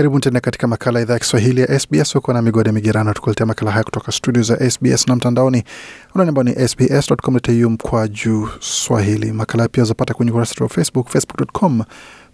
Karibu 0.00 0.20
tena 0.20 0.40
katika 0.40 0.66
makala 0.66 0.98
ya 0.98 1.02
idhaa 1.04 1.14
ya 1.14 1.20
Kiswahili 1.20 1.60
ya 1.60 1.80
SBS. 1.80 2.14
Uko 2.16 2.32
na 2.32 2.42
migode 2.42 2.72
migerano, 2.72 3.12
tukuletea 3.14 3.46
makala 3.46 3.70
haya 3.70 3.84
kutoka 3.84 4.12
studio 4.12 4.42
za 4.42 4.70
SBS 4.70 5.06
na 5.08 5.16
mtandaoni 5.16 5.64
unani 6.14 6.28
ambao 6.28 6.44
ni 6.44 6.68
sbs.com.au 6.68 7.70
mkwa 7.70 8.08
juu 8.08 8.48
swahili. 8.60 9.32
Makala 9.32 9.68
pia 9.68 9.84
zapata 9.84 10.14
kwenye 10.14 10.30
ukurasa 10.32 10.64
wa 10.64 10.68
Facebook, 10.68 11.08
facebook.com 11.08 11.82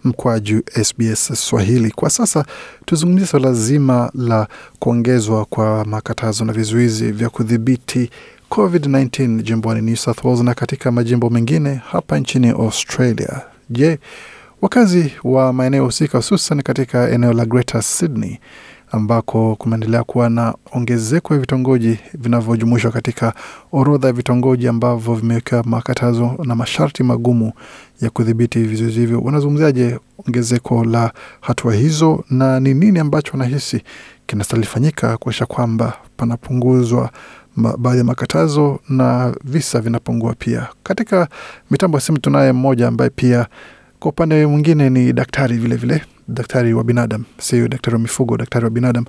mkwa 0.05 0.41
juu 0.41 0.61
SBS 0.85 1.33
Swahili. 1.49 1.91
Kwa 1.91 2.11
sasa 2.11 2.45
tuzungumzia 2.85 3.27
swala 3.27 3.53
zima 3.53 4.11
la 4.15 4.49
kuongezwa 4.79 5.45
kwa 5.45 5.85
makatazo 5.85 6.45
na 6.45 6.53
vizuizi 6.53 7.13
vya 7.13 7.31
kudhibiti 7.31 8.11
COVID-19 8.51 9.43
jimboni 9.43 9.81
New 9.83 9.97
South 9.97 10.25
Wales 10.25 10.41
na 10.43 10.55
katika 10.55 10.93
majimbo 10.93 11.31
mengine 11.31 11.81
hapa 11.91 12.19
nchini 12.19 12.49
Australia. 12.49 13.41
Je, 13.71 13.99
wakazi 14.63 15.13
wa 15.25 15.53
maeneo 15.53 15.85
husika 15.85 16.19
hususan 16.19 16.63
katika 16.63 17.11
eneo 17.11 17.33
la 17.33 17.45
Greater 17.47 17.83
Sydney 17.83 18.39
ambako 18.93 19.57
kumeendelea 19.57 20.05
kuwa 20.05 20.31
na 20.31 20.55
ongezeko 20.73 21.35
ya 21.35 21.41
vitongoji 21.41 21.99
vinavyojumuishwa 22.15 22.91
katika 22.91 23.35
orodha 23.73 24.07
ya 24.09 24.13
vitongoji 24.13 24.69
ambavyo 24.69 25.15
vimewekewa 25.15 25.63
makatazo 25.63 26.35
na 26.45 26.55
masharti 26.55 27.03
magumu 27.03 27.53
ya 28.01 28.11
kudhibiti 28.11 28.59
vizuizi 28.63 29.01
hivyo. 29.01 29.21
Wanazungumziaje 29.21 29.99
ongezeko 30.27 30.85
la 30.85 31.13
hatua 31.41 31.75
hizo 31.75 32.25
na 32.31 32.61
ni 32.61 32.75
nini 32.75 32.99
ambacho 32.99 33.33
wanahisi 33.33 33.83
kinastahili 34.27 34.67
fanyika 34.67 35.17
kuakisha 35.17 35.47
kwamba 35.47 35.93
panapunguzwa 36.17 37.11
baadhi 37.79 37.99
ya 37.99 38.05
makatazo 38.05 38.81
na 38.89 39.35
visa 39.45 39.81
vinapungua 39.81 40.35
pia. 40.39 40.67
Katika 40.83 41.29
mitambo 41.71 41.97
ya 41.97 42.01
simu 42.03 42.19
tunaye 42.19 42.53
mmoja 42.53 42.89
ambaye 42.89 43.11
pia 43.11 43.47
kwa 44.01 44.11
upande 44.11 44.47
mwingine 44.47 44.91
ni 44.91 45.13
daktari 45.13 45.57
vilevile 45.57 45.95
vile, 45.95 46.05
daktari 46.29 46.75
wa 46.75 46.85
binadam, 46.85 47.25
sio 47.39 47.69
daktari 47.69 47.95
wa 47.95 48.01
mifugo, 48.03 48.37
daktari 48.37 48.65
wa 48.65 48.71
binadam. 48.71 49.05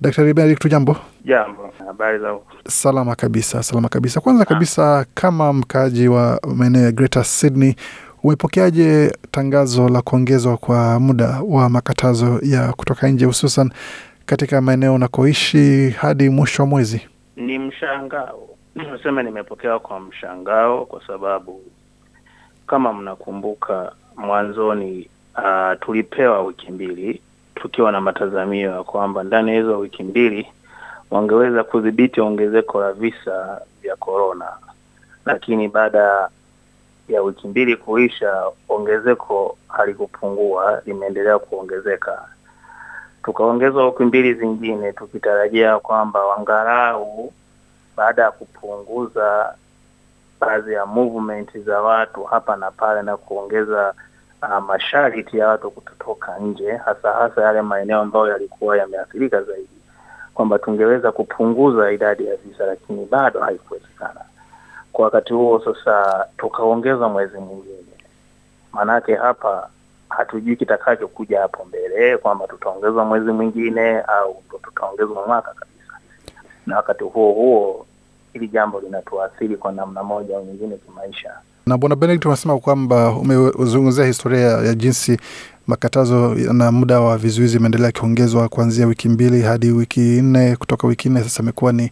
Daktari 0.00 0.34
Benedict, 0.34 0.68
jambo. 0.70 0.96
Jambo, 1.24 1.70
habari 1.86 2.18
za 2.18 2.38
Salama 2.68 3.14
kabisa, 3.14 3.62
salama 3.62 3.88
kabisa. 3.88 4.20
Kwanza 4.20 4.44
kabisa, 4.44 5.06
kama 5.14 5.52
mkaaji 5.52 6.08
wa 6.08 6.40
maeneo 6.56 6.82
ya 6.82 6.92
Greater 6.92 7.24
Sydney, 7.24 7.74
umepokeaje 8.22 9.12
tangazo 9.30 9.88
la 9.88 10.02
kuongezwa 10.02 10.56
kwa 10.56 11.00
muda 11.00 11.40
wa 11.48 11.68
makatazo 11.68 12.40
ya 12.42 12.72
kutoka 12.72 13.08
nje, 13.08 13.24
hususan 13.24 13.70
katika 14.26 14.60
maeneo 14.60 14.94
unakoishi 14.94 15.90
hadi 15.90 16.28
mwisho 16.28 16.62
wa 16.62 16.68
mwezi? 16.68 17.08
Ni 17.36 17.58
mshangao, 17.58 18.48
nasema 18.74 19.22
nimepokewa 19.22 19.78
kwa 19.80 20.00
mshangao, 20.00 20.86
kwa 20.86 21.06
sababu 21.06 21.60
kama 22.66 22.92
mnakumbuka 22.92 23.92
mwanzoni, 24.16 25.08
uh, 25.38 25.80
tulipewa 25.80 26.42
wiki 26.42 26.72
mbili 26.72 27.22
tukiwa 27.54 27.92
na 27.92 28.00
matazamio 28.00 28.70
ya 28.70 28.82
kwamba 28.82 29.22
ndani 29.22 29.50
ya 29.50 29.56
hizo 29.56 29.78
wiki 29.78 30.02
mbili 30.02 30.46
wangeweza 31.10 31.64
kudhibiti 31.64 32.20
ongezeko 32.20 32.80
la 32.80 32.92
visa 32.92 33.60
vya 33.82 33.96
korona, 33.96 34.46
lakini 35.26 35.68
baada 35.68 36.28
ya 37.08 37.22
wiki 37.22 37.48
mbili 37.48 37.76
kuisha, 37.76 38.44
ongezeko 38.68 39.58
halikupungua, 39.68 40.82
limeendelea 40.86 41.38
kuongezeka. 41.38 42.28
Tukaongezwa 43.24 43.86
wiki 43.86 44.02
mbili 44.02 44.34
zingine 44.34 44.92
tukitarajia 44.92 45.78
kwamba 45.78 46.24
wangalau 46.26 47.32
baada 47.96 48.22
ya 48.22 48.30
kupunguza 48.30 49.54
baadhi 50.40 50.72
ya 50.72 50.86
movement 50.86 51.58
za 51.58 51.82
watu 51.82 52.24
hapa 52.24 52.56
na 52.56 52.70
pale 52.70 53.02
na 53.02 53.16
kuongeza 53.16 53.94
uh, 54.42 54.58
masharti 54.64 55.38
ya 55.38 55.48
watu 55.48 55.70
kutotoka 55.70 56.38
nje, 56.38 56.72
hasa 56.76 57.12
hasa 57.12 57.42
yale 57.42 57.62
maeneo 57.62 58.00
ambayo 58.00 58.28
yalikuwa 58.28 58.76
yameathirika 58.78 59.42
zaidi, 59.42 59.68
kwamba 60.34 60.58
tungeweza 60.58 61.12
kupunguza 61.12 61.92
idadi 61.92 62.26
ya 62.26 62.36
visa, 62.36 62.66
lakini 62.66 63.04
bado 63.06 63.40
haikuwezekana. 63.40 64.20
Kwa 64.92 65.04
wakati 65.04 65.32
huo 65.32 65.60
sasa 65.64 66.26
tukaongeza 66.38 67.08
mwezi 67.08 67.38
mwingine, 67.38 67.76
maanake 68.72 69.14
hapa 69.14 69.68
hatujui 70.08 70.56
kitakachokuja 70.56 71.40
hapo 71.40 71.64
mbele, 71.64 72.16
kwamba 72.16 72.46
tutaongezwa 72.46 73.04
mwezi 73.04 73.30
mwingine 73.32 74.00
au 74.00 74.42
tutaongezwa 74.62 75.26
mwaka 75.26 75.54
kabisa, 75.54 75.98
na 76.66 76.76
wakati 76.76 77.04
huo 77.04 77.32
huo 77.32 77.86
hili 78.38 78.48
jambo 78.48 78.80
linatuathiri 78.80 79.56
kwa 79.56 79.72
namna 79.72 80.02
moja 80.02 80.36
au 80.36 80.44
nyingine 80.44 80.76
kimaisha. 80.76 81.30
Na 81.66 81.78
Bwana 81.78 81.96
Benedict, 81.96 82.24
unasema 82.26 82.58
kwamba 82.58 83.10
umezungumzia 83.12 84.04
historia 84.06 84.40
ya 84.40 84.74
jinsi 84.74 85.18
makatazo 85.66 86.34
na 86.34 86.72
muda 86.72 87.00
wa 87.00 87.18
vizuizi 87.18 87.56
imeendelea 87.56 87.88
akiongezwa 87.88 88.48
kuanzia 88.48 88.86
wiki 88.86 89.08
mbili 89.08 89.42
hadi 89.42 89.70
wiki 89.70 90.00
nne, 90.00 90.56
kutoka 90.56 90.86
wiki 90.86 91.08
nne 91.08 91.22
sasa 91.22 91.42
imekuwa 91.42 91.72
ni 91.72 91.90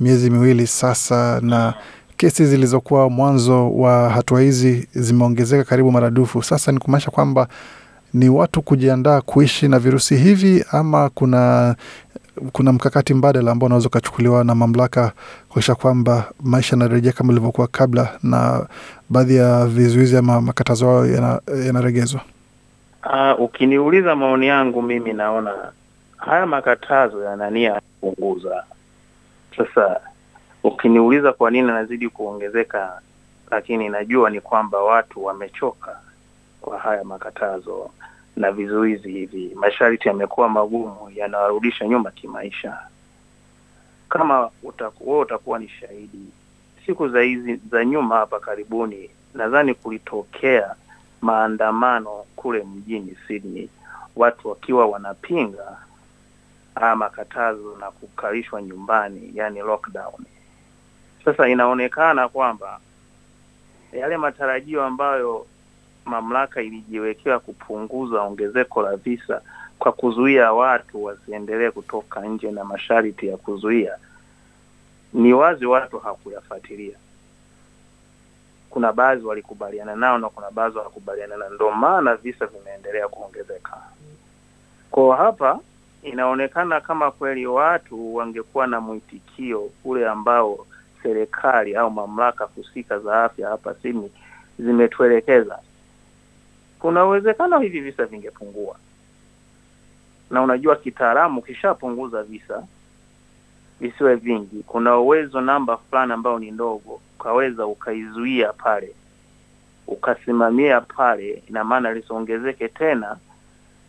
miezi 0.00 0.30
miwili 0.30 0.66
sasa, 0.66 1.40
na 1.40 1.74
kesi 2.16 2.46
zilizokuwa 2.46 3.10
mwanzo 3.10 3.70
wa 3.70 4.10
hatua 4.10 4.40
hizi 4.40 4.88
zimeongezeka 4.94 5.64
karibu 5.64 5.92
maradufu. 5.92 6.42
Sasa 6.42 6.72
ni 6.72 6.78
kumaanisha 6.78 7.10
kwamba 7.10 7.48
ni 8.14 8.28
watu 8.28 8.62
kujiandaa 8.62 9.20
kuishi 9.20 9.68
na 9.68 9.78
virusi 9.78 10.16
hivi, 10.16 10.64
ama 10.70 11.10
kuna 11.10 11.74
kuna 12.52 12.72
mkakati 12.72 13.14
mbadala 13.14 13.50
ambao 13.52 13.66
unaweza 13.66 13.88
ukachukuliwa 13.88 14.44
na 14.44 14.54
mamlaka 14.54 15.12
kuakisha 15.48 15.74
kwamba 15.74 16.24
maisha 16.40 16.76
yanarejea 16.76 17.12
kama 17.12 17.32
ilivyokuwa 17.32 17.66
kabla 17.66 18.18
na 18.22 18.66
baadhi 19.10 19.36
ya 19.36 19.66
vizuizi 19.66 20.16
ama 20.16 20.40
makatazo 20.40 20.86
hayo 20.86 21.06
yanaregezwa? 21.66 22.20
Uh, 23.06 23.40
ukiniuliza 23.40 24.16
maoni 24.16 24.46
yangu 24.46 24.82
mimi 24.82 25.12
naona 25.12 25.72
haya 26.16 26.46
makatazo 26.46 27.22
yana 27.24 27.50
nia 27.50 27.70
ya 27.72 27.80
kupunguza. 28.00 28.64
Sasa 29.56 30.00
ukiniuliza 30.64 31.32
kwa 31.32 31.50
nini 31.50 31.70
anazidi 31.70 32.08
kuongezeka, 32.08 33.00
lakini 33.50 33.88
najua 33.88 34.30
ni 34.30 34.40
kwamba 34.40 34.78
watu 34.82 35.24
wamechoka 35.24 35.96
kwa 36.60 36.78
haya 36.78 37.04
makatazo 37.04 37.90
na 38.36 38.52
vizuizi 38.52 39.12
hivi. 39.12 39.52
Masharti 39.54 40.08
yamekuwa 40.08 40.48
magumu, 40.48 41.10
yanawarudisha 41.14 41.88
nyuma 41.88 42.10
kimaisha. 42.10 42.78
Kama 44.08 44.50
utakuwa 44.62 45.18
utakuwa 45.20 45.58
ni 45.58 45.68
shahidi, 45.68 46.26
siku 46.86 47.08
za 47.08 47.20
hizi 47.20 47.56
za 47.70 47.84
nyuma 47.84 48.16
hapa 48.16 48.40
karibuni, 48.40 49.10
nadhani 49.34 49.74
kulitokea 49.74 50.74
maandamano 51.20 52.24
kule 52.36 52.62
mjini 52.64 53.16
Sydney, 53.26 53.68
watu 54.16 54.48
wakiwa 54.48 54.86
wanapinga 54.86 55.76
haya 56.74 56.96
makatazo 56.96 57.76
na 57.80 57.90
kukalishwa 57.90 58.62
nyumbani, 58.62 59.30
yani 59.34 59.60
lockdown. 59.60 60.24
Sasa 61.24 61.48
inaonekana 61.48 62.28
kwamba 62.28 62.80
yale 63.92 64.16
matarajio 64.16 64.84
ambayo 64.84 65.46
mamlaka 66.04 66.62
ilijiwekea 66.62 67.38
kupunguza 67.38 68.20
ongezeko 68.22 68.82
la 68.82 68.96
visa 68.96 69.40
kwa 69.78 69.92
kuzuia 69.92 70.52
watu 70.52 71.04
wasiendelee 71.04 71.70
kutoka 71.70 72.20
nje 72.20 72.50
na 72.50 72.64
masharti 72.64 73.26
ya 73.28 73.36
kuzuia, 73.36 73.96
ni 75.12 75.32
wazi 75.32 75.66
watu 75.66 75.98
hawakuyafuatilia. 75.98 76.96
Kuna 78.70 78.92
baadhi 78.92 79.24
walikubaliana 79.26 79.96
nao 79.96 80.18
na 80.18 80.28
kuna 80.28 80.50
baadhi 80.50 80.78
hawakubaliana 80.78 81.36
nao, 81.36 81.50
ndio 81.50 81.70
maana 81.70 82.16
visa 82.16 82.46
vimeendelea 82.46 83.08
kuongezeka. 83.08 83.76
Kwa 84.90 85.16
hapa 85.16 85.60
inaonekana 86.02 86.80
kama 86.80 87.10
kweli 87.10 87.46
watu 87.46 88.14
wangekuwa 88.14 88.66
na 88.66 88.80
mwitikio 88.80 89.70
ule 89.84 90.08
ambao 90.08 90.66
serikali 91.02 91.76
au 91.76 91.90
mamlaka 91.90 92.44
husika 92.44 92.98
za 92.98 93.24
afya 93.24 93.48
hapa 93.48 93.74
Sydney 93.74 94.10
zimetuelekeza 94.58 95.58
kuna 96.84 97.04
uwezekano 97.06 97.58
hivi 97.58 97.80
visa 97.80 98.04
vingepungua, 98.06 98.76
na 100.30 100.42
unajua 100.42 100.76
kitaalamu, 100.76 101.38
ukishapunguza 101.40 102.22
visa 102.22 102.62
visiwe 103.80 104.14
vingi, 104.14 104.62
kuna 104.66 104.98
uwezo 104.98 105.40
namba 105.40 105.76
fulani 105.76 106.12
ambayo 106.12 106.38
ni 106.38 106.50
ndogo, 106.50 107.00
ukaweza 107.20 107.66
ukaizuia 107.66 108.52
pale, 108.52 108.94
ukasimamia 109.86 110.80
pale, 110.80 111.42
ina 111.48 111.64
maana 111.64 111.92
lisiongezeke 111.92 112.68
tena 112.68 113.16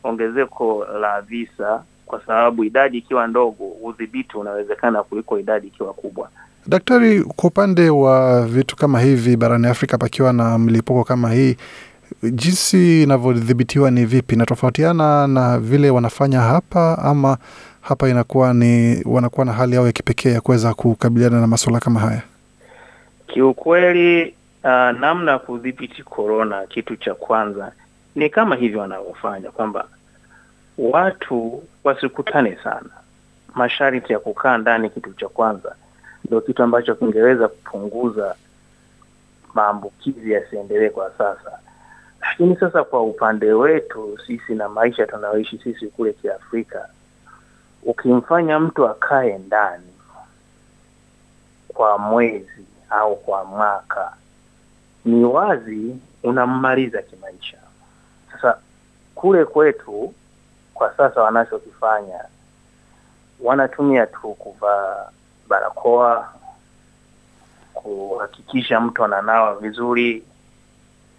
ongezeko 0.03 0.85
la 0.85 1.21
visa, 1.21 1.83
kwa 2.05 2.21
sababu 2.25 2.63
idadi 2.63 2.97
ikiwa 2.97 3.27
ndogo, 3.27 3.67
udhibiti 3.83 4.37
unawezekana 4.37 5.03
kuliko 5.03 5.39
idadi 5.39 5.67
ikiwa 5.67 5.93
kubwa. 5.93 6.29
Daktari, 6.67 7.23
kwa 7.23 7.49
upande 7.49 7.89
wa 7.89 8.45
vitu 8.47 8.75
kama 8.75 8.99
hivi 8.99 9.37
barani 9.37 9.67
Afrika, 9.67 9.97
pakiwa 9.97 10.33
na 10.33 10.57
mlipuko 10.57 11.03
kama 11.03 11.31
hii 11.33 11.57
jinsi 12.23 13.03
inavyodhibitiwa 13.03 13.91
ni 13.91 14.05
vipi? 14.05 14.35
Inatofautiana 14.35 15.27
na 15.27 15.59
vile 15.59 15.89
wanafanya 15.89 16.39
hapa 16.41 16.97
ama 16.97 17.37
hapa 17.81 18.09
inakuwa 18.09 18.53
ni 18.53 19.01
wanakuwa 19.05 19.45
na 19.45 19.53
hali 19.53 19.75
yao 19.75 19.85
ya 19.85 19.91
kipekee 19.91 20.31
ya 20.31 20.41
kuweza 20.41 20.73
kukabiliana 20.73 21.41
na 21.41 21.47
masuala 21.47 21.79
kama 21.79 21.99
haya? 21.99 22.21
Kiukweli 23.27 24.23
uh, 24.63 24.69
namna 24.99 25.31
ya 25.31 25.39
kudhibiti 25.39 26.03
korona, 26.03 26.67
kitu 26.67 26.95
cha 26.95 27.13
kwanza 27.15 27.71
ni 28.15 28.29
kama 28.29 28.55
hivyo 28.55 28.79
wanavyofanya 28.79 29.51
kwamba 29.51 29.87
watu 30.77 31.63
wasikutane 31.83 32.57
sana. 32.63 32.89
Masharti 33.55 34.13
ya 34.13 34.19
kukaa 34.19 34.57
ndani, 34.57 34.89
kitu 34.89 35.13
cha 35.13 35.27
kwanza 35.27 35.75
ndio 36.25 36.41
kitu 36.41 36.63
ambacho 36.63 36.95
kingeweza 36.95 37.47
kupunguza 37.47 38.35
maambukizi 39.53 40.31
yasiendelee 40.31 40.89
kwa 40.89 41.11
sasa. 41.17 41.59
Lakini 42.29 42.55
sasa 42.55 42.83
kwa 42.83 43.03
upande 43.03 43.53
wetu 43.53 44.19
sisi 44.27 44.55
na 44.55 44.69
maisha 44.69 45.07
tunayoishi 45.07 45.57
sisi 45.57 45.87
kule 45.87 46.13
Kiafrika, 46.13 46.89
ukimfanya 47.83 48.59
mtu 48.59 48.87
akae 48.87 49.37
ndani 49.37 49.93
kwa 51.67 51.97
mwezi 51.97 52.65
au 52.89 53.15
kwa 53.15 53.45
mwaka, 53.45 54.13
ni 55.05 55.25
wazi 55.25 55.95
unammaliza 56.23 57.01
kimaisha. 57.01 57.57
Sasa 58.31 58.57
kule 59.15 59.45
kwetu 59.45 60.13
kwa 60.73 60.93
sasa 60.97 61.21
wanachokifanya 61.21 62.19
wanatumia 63.39 64.05
tu 64.07 64.33
kuvaa 64.33 65.09
barakoa, 65.47 66.33
kuhakikisha 67.73 68.79
mtu 68.79 69.03
ananawa 69.03 69.55
vizuri, 69.55 70.23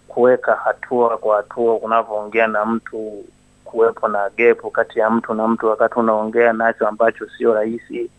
kuweka 0.07 0.55
hatua 0.55 1.17
kwa 1.17 1.37
hatua 1.37 1.75
unavyoongea 1.75 2.47
na 2.47 2.65
mtu, 2.65 3.25
kuwepo 3.65 4.07
na 4.07 4.29
gepu 4.37 4.71
kati 4.71 4.99
ya 4.99 5.09
mtu 5.09 5.33
na 5.33 5.47
mtu 5.47 5.67
wakati 5.67 5.99
unaongea 5.99 6.53
nacho, 6.53 6.87
ambacho 6.87 7.29
sio 7.37 7.53
rahisi, 7.53 8.09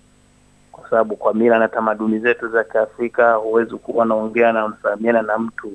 kwa 0.73 0.91
sababu 0.91 1.17
kwa 1.17 1.35
mila 1.35 1.59
na 1.59 1.69
tamaduni 1.69 2.19
zetu 2.19 2.49
za 2.49 2.65
Kiafrika 2.65 3.35
huwezi 3.35 3.77
kuwa 3.77 4.05
naongea 4.07 4.53
na 4.53 4.69
msalimiana 4.69 5.23
na 5.23 5.39
mtu 5.39 5.73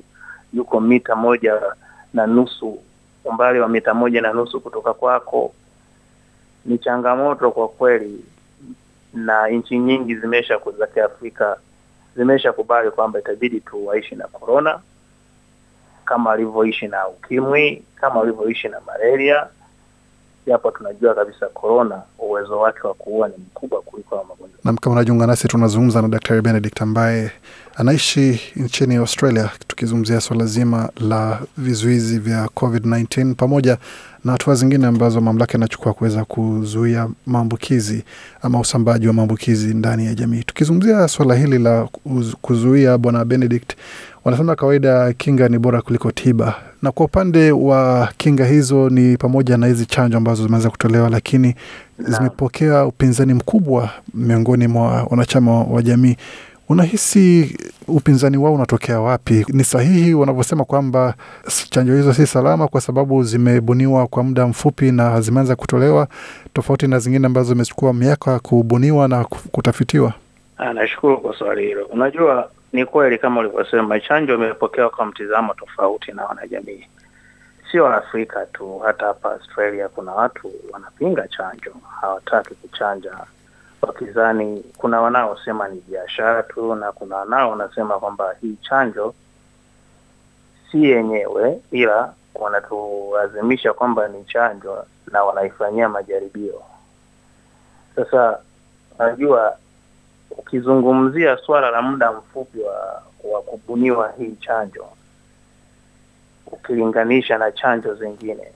yuko 0.54 0.80
mita 0.82 1.16
moja 1.16 1.62
na 2.14 2.28
nusu, 2.28 2.80
umbali 3.26 3.60
wa 3.60 3.68
mita 3.70 3.94
moja 3.94 4.22
na 4.22 4.34
nusu 4.34 4.62
kutoka 4.62 4.94
kwako. 4.94 5.54
Ni 6.66 6.78
changamoto 6.78 7.52
kwa 7.52 7.68
kweli, 7.68 8.26
na 9.14 9.48
nchi 9.48 9.80
nyingi 9.80 10.16
zimesha 10.16 10.60
za 10.80 10.88
Kiafrika 10.88 11.58
zimeshakubali 12.16 12.92
kwamba 12.92 13.20
itabidi 13.20 13.60
tu 13.62 13.86
waishi 13.88 14.16
na 14.16 14.28
korona 14.28 14.80
kama 16.14 16.30
walivyoishi 16.30 16.88
na 16.88 17.08
ukimwi, 17.08 17.84
kama 17.96 18.20
walivyoishi 18.20 18.68
na 18.70 18.78
malaria, 18.88 19.48
japo 20.48 20.72
tunajua 20.72 21.16
kabisa 21.16 21.46
korona 21.48 22.02
uwezo 22.20 22.60
wake 22.60 22.88
wa 22.88 22.94
kuua 22.94 23.28
ni 23.28 23.34
mkubwa 23.38 23.82
kuliko 23.82 24.16
wa 24.16 24.24
magonjwa. 24.24 24.60
Nam, 24.64 24.78
kama 24.78 24.96
unajiunga 24.96 25.28
nasi, 25.28 25.48
tunazungumza 25.48 26.02
na 26.02 26.08
Daktari 26.08 26.42
Benedict 26.42 26.82
ambaye 26.82 27.32
anaishi 27.76 28.42
nchini 28.56 28.96
Australia, 28.96 29.50
tukizungumzia 29.68 30.22
swala 30.22 30.46
zima 30.46 30.90
la 31.10 31.40
vizuizi 31.58 32.20
vya 32.20 32.46
COVID-19 32.46 33.34
pamoja 33.36 33.78
na 34.24 34.32
hatua 34.32 34.56
zingine 34.56 34.88
ambazo 34.88 35.22
mamlaka 35.22 35.58
inachukua 35.58 35.94
kuweza 35.94 36.26
kuzuia 36.26 37.10
maambukizi 37.26 38.04
ama 38.42 38.60
usambaji 38.60 39.08
wa 39.08 39.14
maambukizi 39.14 39.74
ndani 39.74 40.06
ya 40.06 40.14
jamii. 40.16 40.44
Tukizungumzia 40.44 41.08
swala 41.08 41.36
hili 41.36 41.60
la 41.60 41.88
kuzuia, 42.42 42.98
Bwana 42.98 43.26
Benedict, 43.26 43.74
wanasema 44.26 44.56
kawaida 44.56 45.14
kinga 45.14 45.48
ni 45.50 45.60
bora 45.60 45.82
kuliko 45.82 46.12
tiba, 46.12 46.56
na 46.82 46.92
kwa 46.92 47.06
upande 47.06 47.52
wa 47.52 48.10
kinga 48.18 48.46
hizo 48.46 48.90
ni 48.90 49.18
pamoja 49.18 49.58
na 49.58 49.68
hizi 49.68 49.86
chanjo 49.86 50.18
ambazo 50.18 50.44
zimeanza 50.44 50.70
kutolewa, 50.70 51.10
lakini 51.10 51.56
zimepokea 52.00 52.86
upinzani 52.86 53.34
mkubwa 53.34 53.90
miongoni 54.14 54.68
mwa 54.68 55.04
wanachama 55.04 55.64
wa 55.64 55.82
jamii. 55.82 56.16
Unahisi 56.70 57.58
upinzani 57.88 58.38
wao 58.38 58.54
unatokea 58.54 59.00
wapi? 59.00 59.46
Ni 59.50 59.64
sahihi 59.64 60.14
wanavyosema 60.14 60.66
kwamba 60.66 61.14
chanjo 61.70 61.96
hizo 61.96 62.14
si 62.14 62.28
salama 62.28 62.68
kwa 62.68 62.82
sababu 62.82 63.24
zimebuniwa 63.24 64.08
kwa 64.08 64.24
muda 64.24 64.48
mfupi 64.48 64.92
na 64.92 65.22
zimeanza 65.22 65.56
kutolewa, 65.56 66.08
tofauti 66.54 66.88
na 66.88 67.00
zingine 67.00 67.26
ambazo 67.26 67.50
zimechukua 67.50 67.94
miaka 67.94 68.40
kubuniwa 68.40 69.08
na 69.08 69.24
kutafitiwa? 69.26 70.14
Nashukuru 70.74 71.22
kwa 71.22 71.38
swali 71.38 71.68
hilo. 71.68 71.86
Unajua, 71.86 72.50
ni 72.74 72.86
kweli 72.86 73.18
kama 73.18 73.40
ulivyosema, 73.40 74.00
chanjo 74.00 74.34
imepokewa 74.36 74.90
kwa 74.90 75.06
mtizamo 75.06 75.54
tofauti 75.54 76.12
na 76.12 76.26
wanajamii, 76.26 76.88
sio 77.72 77.88
Afrika 77.88 78.46
tu, 78.46 78.80
hata 78.86 79.06
hapa 79.06 79.32
Australia 79.32 79.90
kuna 79.90 80.12
watu 80.12 80.52
wanapinga 80.72 81.28
chanjo, 81.28 81.74
hawataki 82.02 82.56
kuchanja 82.56 83.18
wakizani, 83.82 84.64
kuna 84.78 85.02
wanaosema 85.02 85.68
ni 85.68 85.82
biashara 85.88 86.44
tu, 86.44 86.76
na 86.76 86.92
kuna 86.92 87.16
wanao 87.16 87.50
wanasema 87.52 88.00
kwamba 88.00 88.36
hii 88.42 88.56
chanjo 88.70 89.14
si 90.72 90.84
yenyewe, 90.84 91.60
ila 91.72 92.14
wanatulazimisha 92.36 93.74
kwamba 93.74 94.08
ni 94.08 94.24
chanjo 94.26 94.86
na 95.12 95.24
wanaifanyia 95.24 95.90
majaribio. 95.90 96.62
Sasa 97.96 98.40
unajua, 99.00 99.58
ukizungumzia 100.54 101.38
swala 101.38 101.72
la 101.72 101.82
muda 101.82 102.12
mfupi 102.12 102.60
wa, 102.60 103.04
wa 103.24 103.42
kubuniwa 103.42 104.14
hii 104.18 104.36
chanjo 104.36 104.86
ukilinganisha 106.48 107.38
na 107.38 107.52
chanjo 107.52 107.96
zingine, 107.96 108.48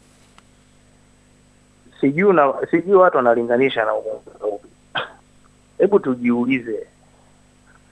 sijui 2.01 2.33
na 2.33 2.53
sijui 2.71 2.95
watu 2.95 3.17
wanalinganisha 3.17 3.85
na 3.85 3.93
ugonjwa 3.93 4.47
upi. 4.47 4.67
Hebu 5.77 5.99
tujiulize, 5.99 6.87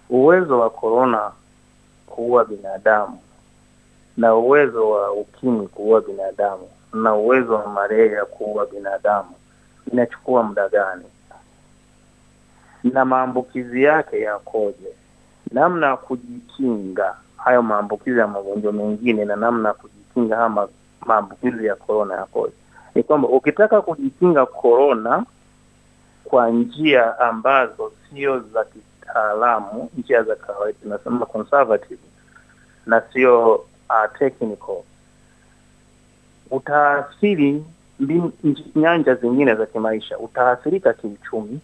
uwezo 0.09 0.59
wa 0.59 0.69
korona 0.69 1.31
kuua 2.07 2.45
binadamu 2.45 3.19
na 4.17 4.35
uwezo 4.35 4.89
wa 4.89 5.11
ukimwi 5.11 5.67
kuua 5.67 6.01
binadamu 6.01 6.69
na 6.93 7.15
uwezo 7.15 7.53
wa 7.55 7.67
malaria 7.67 8.25
kuua 8.25 8.65
binadamu 8.65 9.35
inachukua 9.91 10.43
muda 10.43 10.69
gani? 10.69 11.05
Na 12.93 13.05
maambukizi 13.05 13.83
yake 13.83 14.19
yakoje? 14.21 14.87
Namna 15.51 15.87
ya 15.87 15.97
kujikinga 15.97 17.15
hayo 17.37 17.61
maambukizi 17.61 18.19
ya 18.19 18.27
magonjwa 18.27 18.73
mengine 18.73 19.25
na 19.25 19.35
namna 19.35 19.69
ya 19.69 19.73
kujikinga 19.73 20.35
haya 20.35 20.67
maambukizi 21.05 21.65
ya 21.65 21.75
korona 21.75 22.13
yakoje? 22.15 22.53
Ni 22.95 23.03
kwamba 23.03 23.27
ukitaka 23.27 23.81
kujikinga 23.81 24.45
korona 24.45 25.25
kwa 26.23 26.49
njia 26.49 27.19
ambazo 27.19 27.91
sio 28.09 28.39
za 28.39 28.65
kitaalamu, 28.65 29.89
njia 29.97 30.23
za 30.23 30.35
kawaida 30.35 30.79
tunasema 30.81 31.25
conservative 31.25 32.01
na 32.85 33.01
sio 33.13 33.55
uh, 33.55 34.17
technical, 34.19 34.81
utaathiri 36.51 37.63
nyanja 38.75 39.15
zingine 39.15 39.55
za 39.55 39.65
kimaisha, 39.65 40.17
utaathirika 40.19 40.93
kiuchumi, 40.93 41.59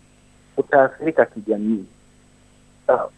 utaathirika 0.58 1.26
kijamii. 1.26 1.86
Sawa. 2.88 3.10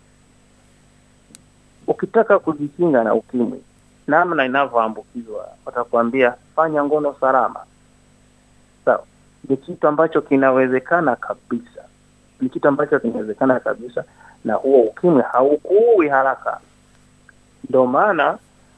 Ukitaka 1.87 2.39
kujikinga 2.39 3.03
na 3.03 3.13
ukimwi, 3.13 3.61
namna 4.07 4.45
inavyoambukizwa, 4.45 5.47
watakuambia 5.65 6.33
fanya 6.55 6.83
ngono 6.83 7.15
salama. 7.19 7.59
Sawa, 8.85 9.03
ni 9.49 9.57
kitu 9.57 9.87
ambacho 9.87 10.21
kinawezekana 10.21 11.15
kabisa, 11.15 11.83
ni 12.41 12.49
kitu 12.49 12.67
ambacho 12.67 12.99
kinawezekana 12.99 13.59
kabisa, 13.59 14.03
na 14.45 14.53
huo 14.53 14.81
ukimwi 14.81 15.21
haukuui 15.31 16.09
haraka. 16.09 16.59
Ndio 17.69 17.85
maana 17.85 18.37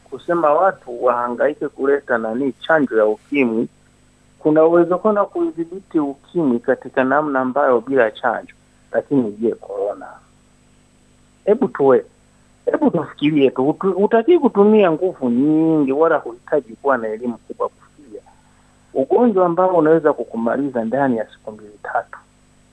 kusema 0.09 0.53
watu 0.53 1.03
wahangaike 1.03 1.67
kuleta 1.67 2.17
nani 2.17 2.53
chanjo 2.53 2.97
ya 2.97 3.05
ukimwi, 3.05 3.67
kuna 4.45 4.65
uwezekano 4.65 5.19
wa 5.19 5.25
kuidhibiti 5.25 5.99
ukimwi 5.99 6.59
katika 6.59 7.03
namna 7.03 7.39
ambayo 7.39 7.81
bila 7.81 8.11
chanjo. 8.11 8.53
Lakini 8.91 9.31
je, 9.31 9.55
korona? 9.55 10.05
Hebu 11.45 11.67
tuwe 11.67 12.05
hebu 12.65 12.91
tufikirie 12.91 13.49
tu, 13.51 13.63
hutakii 13.95 14.39
kutumia 14.39 14.91
nguvu 14.91 15.29
nyingi 15.29 15.91
wala 15.91 16.17
huhitaji 16.17 16.75
kuwa 16.75 16.97
na 16.97 17.07
elimu 17.07 17.37
kubwa 17.37 17.69
kufikiria 17.69 18.21
ugonjwa 18.93 19.45
ambao 19.45 19.75
unaweza 19.77 20.13
kukumaliza 20.13 20.83
ndani 20.85 21.17
ya 21.17 21.27
siku 21.31 21.51
mbili 21.51 21.79
tatu, 21.83 22.19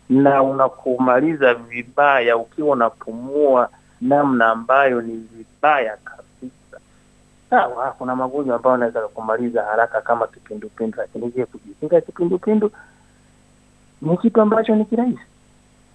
na 0.08 0.42
unakumaliza 0.42 1.54
vibaya 1.54 2.36
ukiwa 2.36 2.68
unapumua 2.72 3.68
namna 4.00 4.46
ambayo 4.46 5.00
ni 5.02 5.12
vibaya 5.16 5.96
kabisa. 6.04 6.21
Sawa, 7.52 7.92
kuna 7.98 8.16
magonjwa 8.16 8.56
ambayo 8.56 8.74
anaweza 8.74 9.08
kumaliza 9.08 9.62
haraka 9.62 10.00
kama 10.00 10.26
kipindupindu, 10.26 10.98
lakini 10.98 11.30
je, 11.30 11.44
kujikinga 11.46 12.00
kipindupindu 12.00 12.70
ni 14.02 14.16
kitu 14.16 14.40
ambacho 14.40 14.74
ni 14.74 14.84
kirahisi 14.84 15.20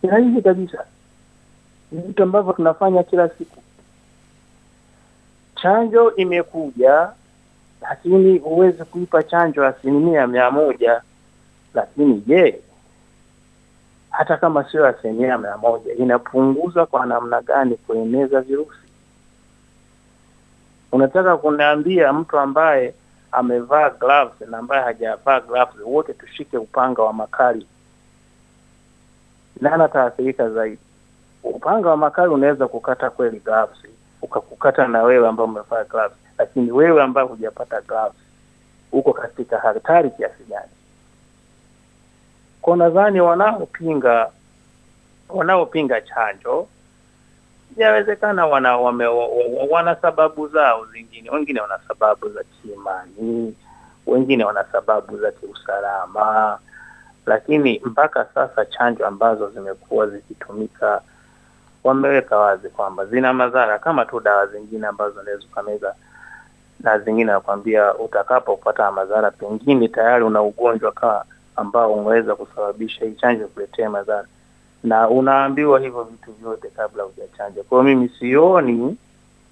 kirahisi 0.02 0.42
kabisa, 0.42 0.86
ni 1.92 2.02
vitu 2.02 2.24
ambavyo 2.24 2.54
tunafanya 2.54 3.04
kila 3.04 3.30
siku. 3.30 3.62
Chanjo 5.56 6.16
imekuja 6.16 7.10
lakini 7.82 8.38
huwezi 8.38 8.84
kuipa 8.86 9.24
chanjo 9.24 9.66
asilimia 9.66 10.28
mia 10.28 10.52
moja. 10.52 11.02
Lakini 11.74 12.24
je, 12.28 12.62
hata 14.10 14.38
kama 14.38 14.72
sio 14.72 14.86
asilimia 14.88 15.38
mia 15.38 15.58
moja, 15.58 15.94
inapunguza 15.94 16.86
kwa 16.86 17.06
namna 17.06 17.42
gani 17.42 17.76
kueneza 17.76 18.42
virusi? 18.42 18.87
Unataka 20.92 21.38
kuniambia 21.38 22.14
mtu 22.14 22.40
ambaye 22.40 22.94
amevaa 23.32 23.90
gloves 23.90 24.42
na 24.50 24.58
ambaye 24.58 24.84
hajavaa 24.84 25.40
gloves, 25.40 25.76
wote 25.86 26.14
tushike 26.14 26.58
upanga 26.58 27.02
wa 27.02 27.14
makali, 27.14 27.68
nani 29.62 29.84
ataathirika 29.84 30.50
zaidi? 30.50 30.82
Upanga 31.44 31.90
wa 31.90 31.98
makali 31.98 32.34
unaweza 32.34 32.68
kukata 32.68 33.10
kweli 33.10 33.40
gloves, 33.40 33.78
ukakukata 34.22 34.88
na 34.88 35.04
wewe 35.04 35.28
ambaye 35.28 35.50
umevaa 35.50 35.84
gloves, 35.84 36.18
lakini 36.38 36.72
wewe 36.72 37.04
ambaye 37.04 37.28
hujapata 37.28 37.82
gloves 37.82 38.18
uko 38.92 39.14
katika 39.14 39.58
hatari 39.60 40.12
kiasi 40.12 40.44
gani? 40.50 40.72
Kwa 42.62 42.78
nadhani 42.78 43.22
wanaopinga 43.22 44.30
wanaopinga 45.30 46.02
chanjo 46.02 46.68
inawezekana 47.78 48.46
wana 48.46 48.78
wame, 48.78 49.06
wana 49.70 49.96
sababu 49.96 50.48
zao 50.48 50.86
zingine. 50.86 51.30
Wengine 51.30 51.62
wana 51.62 51.80
sababu 51.88 52.30
za 52.30 52.44
kiimani, 52.44 53.56
wengine 54.08 54.44
wana 54.46 54.64
sababu 54.72 55.18
za 55.18 55.32
kiusalama, 55.32 56.60
lakini 57.26 57.82
mpaka 57.86 58.26
sasa 58.34 58.66
chanjo 58.66 59.08
ambazo 59.08 59.50
zimekuwa 59.50 60.08
zikitumika 60.08 61.02
wameweka 61.84 62.38
wazi 62.38 62.70
kwamba 62.70 63.06
zina 63.06 63.34
madhara. 63.34 63.80
Kama 63.80 64.06
tu 64.06 64.20
dawa 64.20 64.48
zingine 64.48 64.88
ambazo 64.88 65.20
unaweza 65.20 65.44
ukameza, 65.52 65.96
na 66.80 67.00
zingine 67.00 67.32
nakwambia 67.32 67.96
utakapopata 67.96 68.92
madhara, 68.92 69.32
pengine 69.32 69.88
tayari 69.88 70.24
una 70.24 70.42
ugonjwa 70.42 70.92
kaa 70.92 71.24
ambao 71.56 71.94
unaweza 71.94 72.36
kusababisha 72.36 73.06
hii 73.06 73.14
chanjo 73.14 73.48
kuletea 73.48 73.90
madhara 73.90 74.28
na 74.88 75.10
unaambiwa 75.10 75.80
hivyo 75.80 76.04
vitu 76.04 76.32
vyote 76.32 76.68
kabla 76.76 77.04
hujachanja. 77.04 77.64
Kwa 77.64 77.84
hiyo 77.84 77.96
mimi 77.96 78.12
sioni 78.20 78.98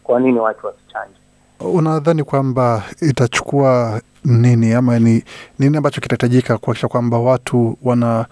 kwa 0.04 0.20
nini 0.20 0.40
watu 0.40 0.66
wasichanje. 0.68 1.16
Unadhani 1.60 2.24
kwamba 2.24 2.84
itachukua 3.02 4.02
nini 4.26 4.74
ama 4.74 5.00
ni 5.00 5.24
nini 5.60 5.78
ambacho 5.78 6.02
kitahitajika 6.02 6.58
kuhakikisha 6.58 6.88
kwamba 6.88 7.20
watu 7.20 7.78
wana 7.84 8.26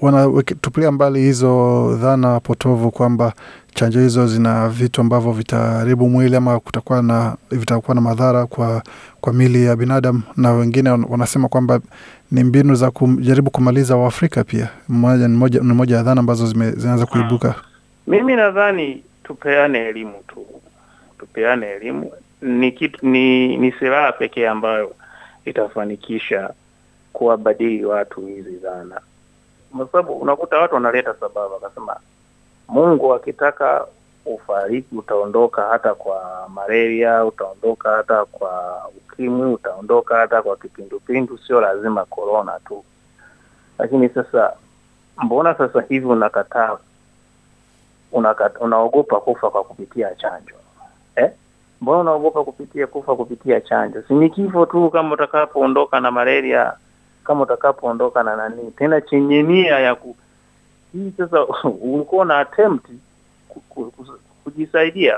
wanatupilia 0.00 0.92
mbali 0.92 1.20
hizo 1.20 1.90
dhana 2.00 2.40
potovu 2.40 2.90
kwamba 2.90 3.32
chanjo 3.74 4.00
hizo 4.00 4.26
zina 4.26 4.68
vitu 4.68 5.00
ambavyo 5.00 5.32
vitaharibu 5.32 6.08
mwili 6.08 6.36
ama 6.36 6.60
kutakuwa 6.60 7.02
na 7.02 7.36
vitakuwa 7.50 7.94
na 7.94 8.00
madhara 8.00 8.46
kwa 8.46 8.82
kwa 9.20 9.32
mili 9.32 9.64
ya 9.64 9.76
binadamu, 9.76 10.22
na 10.36 10.52
wengine 10.52 10.90
wanasema 10.90 11.48
kwamba 11.48 11.80
ni 12.30 12.44
mbinu 12.44 12.74
za 12.74 12.90
kujaribu 12.90 13.50
kumaliza 13.50 13.96
Waafrika 13.96 14.44
pia. 14.44 14.68
Mmoja 14.88 15.28
ni 15.28 15.36
moja, 15.36 15.60
ni 15.60 15.72
moja 15.74 15.96
ya 15.96 16.02
dhana 16.02 16.20
ambazo 16.20 16.46
zinaanza 16.46 17.06
kuibuka. 17.06 17.54
Mimi 18.06 18.36
nadhani 18.36 19.02
tupeane 19.24 19.78
elimu 19.78 20.14
tu, 20.28 20.46
tupeane 21.18 21.66
elimu. 21.66 22.12
Ni 22.42 22.72
kitu, 22.72 23.06
ni, 23.06 23.56
ni 23.56 23.72
silaha 23.72 24.12
pekee 24.12 24.48
ambayo 24.48 24.94
itafanikisha 25.44 26.50
kuwabadili 27.12 27.84
watu 27.84 28.20
hizi 28.20 28.56
dhana, 28.56 29.00
kwa 29.76 29.86
sababu 29.86 30.12
unakuta 30.12 30.58
watu 30.58 30.74
wanaleta 30.74 31.14
sababu, 31.14 31.54
akasema 31.54 31.96
Mungu 32.68 33.14
akitaka 33.14 33.86
ufariki 34.26 34.96
utaondoka 34.96 35.62
hata 35.62 35.94
kwa 35.94 36.48
malaria, 36.54 37.24
utaondoka 37.24 37.90
hata 37.90 38.24
kwa 38.24 38.82
ukimwi, 38.96 39.52
utaondoka 39.52 40.16
hata 40.16 40.42
kwa 40.42 40.56
kipindupindu, 40.56 41.38
sio 41.38 41.60
lazima 41.60 42.04
korona 42.04 42.60
tu. 42.68 42.84
Lakini 43.78 44.08
sasa 44.08 44.52
mbona 45.22 45.54
sasa 45.54 45.80
hivi 45.88 46.06
unakataa, 46.06 46.76
unakata, 48.12 48.58
unaogopa 48.60 49.20
kufa 49.20 49.50
kwa 49.50 49.64
kupitia 49.64 50.14
chanjo 50.14 50.54
eh? 51.16 51.30
Mbona 51.80 52.00
unaogopa 52.00 52.44
kupitia 52.44 52.86
kufa 52.86 53.16
kupitia 53.16 53.60
chanjo? 53.60 54.02
Si 54.08 54.14
ni 54.14 54.30
kifo 54.30 54.66
tu, 54.66 54.90
kama 54.90 55.14
utakapoondoka 55.14 56.00
na 56.00 56.10
malaria, 56.10 56.72
kama 57.24 57.42
utakapoondoka 57.42 58.22
na 58.22 58.36
nani 58.36 58.70
tena 58.70 59.00
chenye 59.00 59.42
nia 59.42 59.78
ya 59.78 59.94
ku 59.94 60.16
hii 60.92 61.12
sasa 61.18 61.44
ulikuwa 61.92 62.24
na 62.24 62.38
attempt 62.38 62.86
kujisaidia 64.44 65.16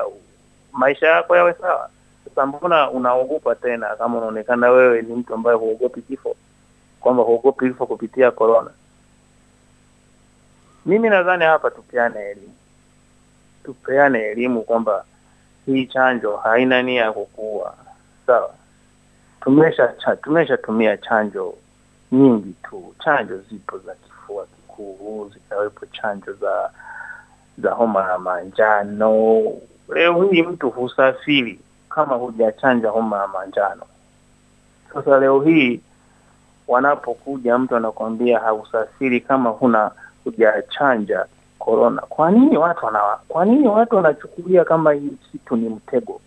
maisha 0.73 1.07
yako 1.09 1.37
yawe 1.37 1.55
sawa. 1.55 1.91
Sasa 2.29 2.47
mbona 2.47 2.91
unaogopa 2.91 3.55
tena, 3.55 3.97
kama 3.97 4.19
unaonekana 4.19 4.71
wewe 4.71 5.03
ni 5.03 5.15
mtu 5.15 5.35
ambaye 5.35 5.57
huogopi 5.57 6.03
kifo, 6.03 6.37
kwamba 7.01 7.23
huogopi 7.23 7.69
kifo 7.69 7.87
kupitia 7.87 8.31
corona? 8.31 8.71
Mimi 10.87 11.09
nadhani 11.09 11.45
hapa 11.45 11.71
tupeane 11.71 12.21
elimu, 12.21 12.55
tupeane 13.65 14.23
elimu 14.23 14.63
kwamba 14.63 15.05
hii 15.67 15.87
chanjo 15.87 16.37
haina 16.37 16.83
nia 16.83 17.03
ya 17.03 17.13
kukuua. 17.13 17.75
Sawa, 18.27 18.55
tumesha 19.41 19.89
tumeshatumia 20.23 20.97
chanjo 20.97 21.55
nyingi 22.17 22.55
tu, 22.63 22.95
chanjo 23.05 23.39
zipo 23.39 23.79
za 23.79 23.95
kifua 23.95 24.47
kikuu, 24.47 25.31
zikawepo 25.35 25.87
chanjo 25.87 26.33
za 26.33 26.71
za 27.59 27.71
homa 27.71 28.09
ya 28.11 28.19
manjano. 28.19 29.43
Leo 29.95 30.23
hii 30.23 30.43
mtu 30.43 30.71
husafiri 30.71 31.61
kama 31.89 32.17
hujachanja 32.17 32.89
homa 32.91 33.17
ya 33.19 33.27
manjano. 33.29 33.83
Sasa 34.95 35.19
leo 35.21 35.41
hii 35.41 35.81
wanapokuja, 36.69 37.59
mtu 37.59 37.77
anakwambia 37.77 38.39
hausafiri 38.39 39.21
kama 39.21 39.51
huna 39.51 39.91
hujachanja 40.25 41.27
korona. 41.59 42.03
Kwa 42.03 42.31
nini 42.31 42.57
watu 42.57 42.87
wana 42.87 43.01
kwa 43.29 43.45
nini 43.45 43.69
watu 43.69 43.97
wanachukulia 43.97 44.65
kama 44.65 44.93
hii 44.93 45.11
kitu 45.33 45.57
ni 45.57 45.69
mtego? 45.69 46.21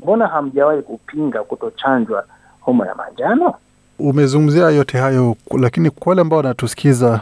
Mbona 0.00 0.26
hamjawahi 0.26 0.82
kupinga 0.82 1.42
kutochanjwa 1.44 2.24
homa 2.60 2.86
ya 2.86 2.94
manjano? 2.94 3.54
Umezungumzia 3.98 4.70
yote 4.70 4.98
hayo, 4.98 5.36
lakini 5.58 5.90
kwa 5.90 6.10
wale 6.10 6.20
ambao 6.20 6.36
wanatusikiza 6.36 7.20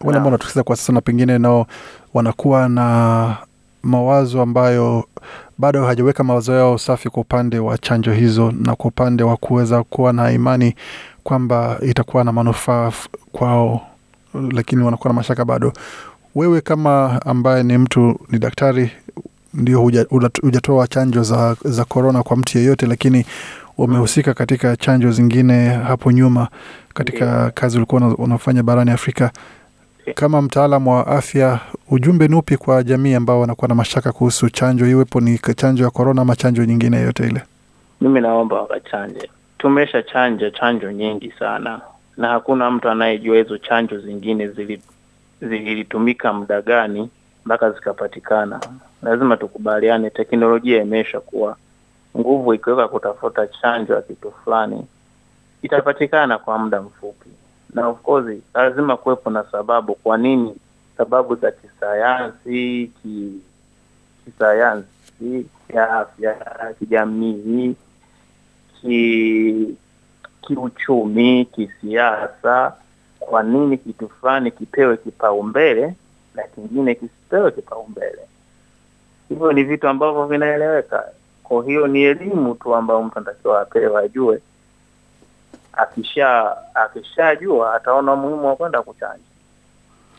wale 0.00 0.16
ambao 0.18 0.24
wanatusikiza 0.24 0.62
kwa 0.62 0.76
sasa 0.76 0.92
na 0.92 1.00
pengine 1.00 1.38
nao 1.38 1.66
wanakuwa 2.14 2.68
na 2.68 3.36
mawazo 3.82 4.42
ambayo 4.42 5.04
bado 5.58 5.84
hajaweka 5.86 6.24
mawazo 6.24 6.52
yao 6.52 6.78
safi 6.78 7.10
kwa 7.10 7.20
upande 7.22 7.58
wa 7.58 7.78
chanjo 7.78 8.12
hizo 8.12 8.52
na 8.60 8.74
kwa 8.76 8.86
upande 8.88 9.22
wa 9.24 9.36
kuweza 9.36 9.82
kuwa 9.82 10.12
na 10.12 10.32
imani 10.32 10.74
kwamba 11.24 11.78
itakuwa 11.82 12.24
na 12.24 12.32
manufaa 12.32 12.92
kwao, 13.32 13.80
lakini 14.50 14.82
wanakuwa 14.82 15.08
na 15.08 15.14
mashaka 15.16 15.44
bado. 15.44 15.72
Wewe 16.34 16.60
kama 16.60 17.20
ambaye 17.26 17.62
ni 17.62 17.78
mtu 17.78 18.20
ni 18.30 18.38
daktari, 18.38 18.90
ndio 19.54 19.80
hujatoa 20.42 20.86
chanjo 20.88 21.22
za 21.22 21.56
za 21.64 21.84
korona 21.84 22.22
kwa 22.22 22.36
mtu 22.36 22.58
yeyote, 22.58 22.86
lakini 22.86 23.26
umehusika 23.78 24.34
katika 24.34 24.76
chanjo 24.76 25.10
zingine 25.10 25.68
hapo 25.68 26.12
nyuma 26.12 26.48
katika 26.94 27.50
kazi 27.50 27.76
ulikuwa 27.76 28.14
unafanya 28.18 28.62
barani 28.62 28.90
Afrika. 28.90 29.30
Kama 30.14 30.42
mtaalam 30.42 30.86
wa 30.86 31.06
afya, 31.06 31.60
ujumbe 31.90 32.28
ni 32.28 32.34
upi 32.34 32.56
kwa 32.56 32.82
jamii 32.82 33.14
ambao 33.14 33.40
wanakuwa 33.40 33.68
na 33.68 33.74
mashaka 33.74 34.12
kuhusu 34.12 34.50
chanjo, 34.50 34.86
iwepo 34.86 35.20
ni 35.20 35.38
chanjo 35.38 35.84
ya 35.84 35.90
korona 35.90 36.22
ama 36.22 36.36
chanjo 36.36 36.64
nyingine 36.64 36.96
yoyote 36.96 37.26
ile? 37.26 37.42
Mimi 38.00 38.20
naomba 38.20 38.60
wakachanje. 38.60 39.30
Tumesha 39.58 40.02
chanja 40.02 40.50
chanjo 40.50 40.92
nyingi 40.92 41.32
sana, 41.38 41.80
na 42.16 42.28
hakuna 42.28 42.70
mtu 42.70 42.88
anayejua 42.88 43.36
hizo 43.36 43.58
chanjo 43.58 43.98
zingine 44.00 44.48
zili 44.48 44.82
zilitumika 45.42 46.32
muda 46.32 46.62
gani 46.62 47.10
mpaka 47.46 47.70
zikapatikana. 47.70 48.60
Lazima 49.02 49.36
tukubaliane, 49.36 50.10
teknolojia 50.10 50.82
imesha 50.82 51.20
kuwa 51.20 51.56
nguvu 52.18 52.54
ikiweka 52.54 52.88
kutafuta 52.88 53.46
chanjo 53.46 53.94
ya 53.94 54.02
kitu 54.02 54.32
fulani 54.44 54.86
itapatikana 55.62 56.38
kwa 56.38 56.58
muda 56.58 56.82
mfupi, 56.82 57.28
na 57.74 57.88
of 57.88 58.02
course 58.02 58.38
lazima 58.54 58.96
kuwepo 58.96 59.30
na 59.30 59.44
sababu. 59.52 59.94
Kwa 59.94 60.18
nini? 60.18 60.56
Sababu 60.96 61.34
za 61.34 61.50
kisayansi, 61.50 62.90
ki 63.02 63.32
kisayansi, 64.24 65.46
kiafya, 65.68 66.34
kijamii, 66.78 67.76
ki 68.80 69.76
kiuchumi, 70.40 71.44
kisiasa. 71.44 72.72
Kwa 73.20 73.42
nini 73.42 73.78
kitu 73.78 74.08
fulani 74.08 74.50
kipewe 74.50 74.96
kipaumbele 74.96 75.94
na 76.34 76.42
kingine 76.42 76.94
kisipewe 76.94 77.50
kipaumbele? 77.50 78.22
Hivyo 79.28 79.52
ni 79.52 79.64
vitu 79.64 79.88
ambavyo 79.88 80.26
vinaeleweka. 80.26 81.04
Kwa 81.48 81.64
hiyo 81.64 81.86
ni 81.86 82.02
elimu 82.02 82.54
tu 82.54 82.74
ambayo 82.74 83.02
mtu 83.02 83.18
anatakiwa 83.18 83.60
apewe, 83.60 84.04
ajue. 84.04 84.40
Akisha 85.72 86.56
akishajua 86.74 87.74
ataona 87.74 88.12
umuhimu 88.12 88.46
wa 88.46 88.56
kwenda 88.56 88.82
kuchanja. 88.82 89.22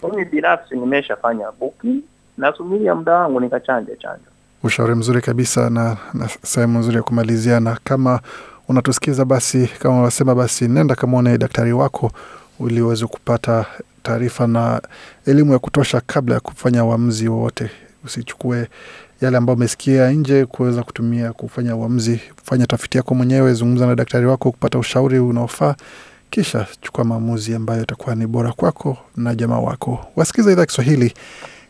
Mimi 0.03 0.25
binafsi 0.25 0.75
nimeshafanya 0.75 1.51
buki, 1.51 2.03
nasubiria 2.37 2.95
muda 2.95 3.13
wangu 3.13 3.39
nikachanja 3.39 3.95
chanjo. 3.95 4.25
Ushauri 4.63 4.95
mzuri 4.95 5.21
kabisa 5.21 5.69
na, 5.69 5.97
na 6.13 6.29
sehemu 6.43 6.79
nzuri 6.79 6.97
ya 6.97 7.03
kumalizia. 7.03 7.59
Na 7.59 7.77
kama 7.83 8.19
unatusikiza, 8.69 9.25
basi 9.25 9.67
kama 9.79 9.99
unasema, 10.01 10.35
basi 10.35 10.67
nenda 10.67 10.95
kamwone 10.95 11.37
daktari 11.37 11.73
wako 11.73 12.11
ili 12.59 12.81
uweze 12.81 13.05
kupata 13.07 13.65
taarifa 14.03 14.47
na 14.47 14.81
elimu 15.25 15.53
ya 15.53 15.59
kutosha 15.59 16.01
kabla 16.01 16.35
ya 16.35 16.41
kufanya 16.41 16.85
uamuzi 16.85 17.27
wowote. 17.27 17.71
Usichukue 18.05 18.67
yale 19.21 19.37
ambayo 19.37 19.55
umesikia 19.57 20.11
nje 20.11 20.45
kuweza 20.45 20.83
kutumia 20.83 21.33
kufanya 21.33 21.75
uamuzi. 21.75 22.19
Fanya 22.43 22.67
tafiti 22.67 22.97
yako 22.97 23.15
mwenyewe, 23.15 23.53
zungumza 23.53 23.87
na 23.87 23.95
daktari 23.95 24.25
wako 24.25 24.51
kupata 24.51 24.79
ushauri 24.79 25.19
unaofaa, 25.19 25.75
kisha 26.29 26.67
chukua 26.81 27.03
maamuzi 27.03 27.55
ambayo 27.55 27.79
yatakuwa 27.79 28.15
ni 28.15 28.27
bora 28.27 28.51
kwako 28.51 28.97
na 29.17 29.35
jamaa 29.35 29.59
wako. 29.59 30.05
Wasikiza 30.15 30.51
idhaa 30.51 30.65
Kiswahili 30.65 31.13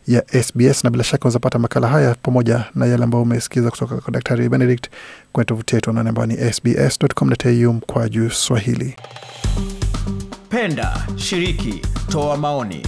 ya 0.08 0.24
SBS 0.44 0.84
na 0.84 0.89
bila 0.89 1.04
shaka 1.04 1.24
unazapata 1.25 1.60
makala 1.60 1.88
haya 1.88 2.16
pamoja 2.24 2.63
na 2.75 2.86
yale 2.86 3.04
ambayo 3.04 3.22
umesikiza 3.24 3.72
kutoka 3.72 3.96
kwa 3.98 4.12
Daktari 4.13 4.50
Benedict 4.50 4.88
kwenye 5.34 5.46
tovuti 5.46 5.75
yetu 5.75 5.89
anaone 5.89 6.10
ambayo 6.10 6.25
ni 6.27 6.54
sbs.com.au 6.54 7.74
mkwaju 7.74 8.30
Swahili. 8.32 8.96
Penda, 10.50 11.08
shiriki, 11.16 11.82
toa 12.10 12.38
maoni. 12.38 12.88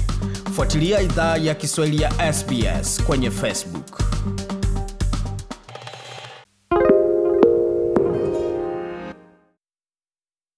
Fuatilia 0.56 1.01
idhaa 1.01 1.38
ya 1.38 1.56
Kiswahili 1.56 2.01
ya 2.01 2.34
SBS 2.34 3.04
kwenye 3.04 3.32
Facebook. 3.32 4.01